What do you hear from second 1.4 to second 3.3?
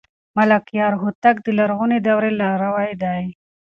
د لرغونې دورې لاروی دی.